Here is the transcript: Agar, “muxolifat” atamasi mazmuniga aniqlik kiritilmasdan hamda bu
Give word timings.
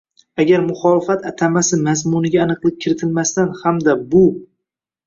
Agar, 0.43 0.63
“muxolifat” 0.69 1.27
atamasi 1.33 1.79
mazmuniga 1.89 2.43
aniqlik 2.47 2.83
kiritilmasdan 2.87 3.57
hamda 3.63 4.01
bu 4.17 4.27